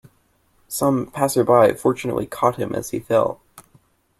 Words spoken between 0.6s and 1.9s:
Some passersby